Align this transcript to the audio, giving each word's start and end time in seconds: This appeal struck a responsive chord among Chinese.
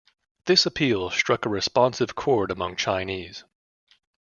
This 0.45 0.65
appeal 0.65 1.11
struck 1.11 1.45
a 1.45 1.49
responsive 1.49 2.15
chord 2.15 2.49
among 2.49 2.75
Chinese. 2.75 3.43